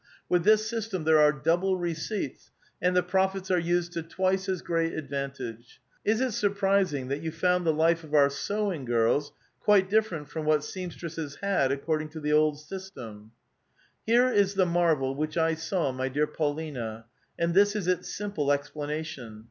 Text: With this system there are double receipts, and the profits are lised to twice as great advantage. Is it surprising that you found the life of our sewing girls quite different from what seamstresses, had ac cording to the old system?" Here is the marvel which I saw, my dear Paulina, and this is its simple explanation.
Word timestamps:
With 0.27 0.43
this 0.45 0.67
system 0.67 1.03
there 1.03 1.19
are 1.19 1.31
double 1.31 1.77
receipts, 1.77 2.49
and 2.81 2.95
the 2.95 3.03
profits 3.03 3.51
are 3.51 3.61
lised 3.61 3.91
to 3.93 4.01
twice 4.01 4.49
as 4.49 4.63
great 4.63 4.93
advantage. 4.93 5.79
Is 6.03 6.21
it 6.21 6.31
surprising 6.31 7.07
that 7.09 7.21
you 7.21 7.31
found 7.31 7.67
the 7.67 7.71
life 7.71 8.03
of 8.03 8.15
our 8.15 8.31
sewing 8.31 8.83
girls 8.83 9.31
quite 9.59 9.91
different 9.91 10.27
from 10.27 10.45
what 10.45 10.63
seamstresses, 10.63 11.35
had 11.43 11.71
ac 11.71 11.81
cording 11.81 12.09
to 12.09 12.19
the 12.19 12.33
old 12.33 12.59
system?" 12.59 13.33
Here 14.07 14.29
is 14.31 14.55
the 14.55 14.65
marvel 14.65 15.13
which 15.13 15.37
I 15.37 15.53
saw, 15.53 15.91
my 15.91 16.09
dear 16.09 16.25
Paulina, 16.25 17.05
and 17.37 17.53
this 17.53 17.75
is 17.75 17.87
its 17.87 18.11
simple 18.11 18.51
explanation. 18.51 19.39